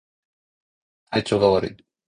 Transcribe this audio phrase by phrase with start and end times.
[1.11, 1.77] 体調が悪い